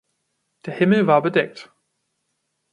Der 0.65 0.73
Himmel 0.73 1.05
war 1.05 1.21
bedeckt. 1.21 1.71